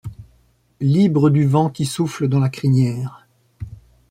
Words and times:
Libre 0.79 1.29
du 1.29 1.45
vent 1.45 1.69
qui 1.69 1.85
souffle 1.85 2.27
dans 2.27 2.39
la 2.39 2.49
crinière 2.49 3.27